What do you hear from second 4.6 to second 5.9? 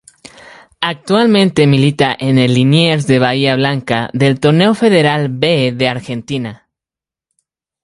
Federal B de